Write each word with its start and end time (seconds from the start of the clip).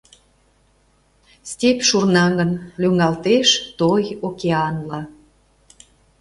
Степь 1.49 1.83
шурнаҥын, 1.87 2.51
лӱҥгалтеш 2.81 3.49
той 3.79 4.03
океанла. 4.27 5.01